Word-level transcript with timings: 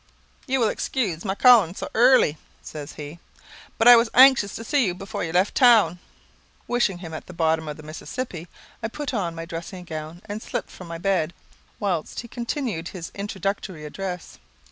"You 0.47 0.59
will 0.59 0.69
excuse 0.69 1.23
my 1.23 1.35
calling 1.35 1.75
so 1.75 1.87
early," 1.93 2.39
says 2.63 2.93
he, 2.93 3.19
"but 3.77 3.87
I 3.87 3.95
was 3.95 4.09
anxious 4.15 4.55
to 4.55 4.63
see 4.63 4.87
you 4.87 4.95
before 4.95 5.23
you 5.23 5.31
left 5.31 5.53
the 5.53 5.59
town." 5.59 5.99
Wishing 6.67 6.97
him 6.97 7.13
at 7.13 7.27
the 7.27 7.33
bottom 7.33 7.67
of 7.67 7.77
the 7.77 7.83
Mississippi, 7.83 8.47
I 8.81 8.87
put 8.87 9.13
on 9.13 9.35
my 9.35 9.45
dressing 9.45 9.83
gown, 9.85 10.23
and 10.25 10.41
slipped 10.41 10.71
from 10.71 10.87
my 10.87 10.97
bed, 10.97 11.35
whilst 11.79 12.21
he 12.21 12.27
continued 12.27 12.87
his 12.87 13.11
introductory 13.13 13.85
address. 13.85 14.39